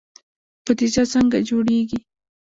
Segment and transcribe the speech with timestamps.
[0.65, 1.99] بودجه څنګه جوړیږي؟